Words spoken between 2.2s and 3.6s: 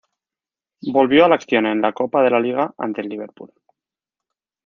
de la Liga ante el Liverpool.